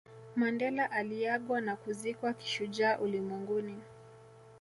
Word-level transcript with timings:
Mandela 0.35 0.91
aliagwa 0.91 1.61
na 1.61 1.75
kuzikwa 1.75 2.33
kishujaa 2.33 2.97
ulimwenguni 2.99 3.77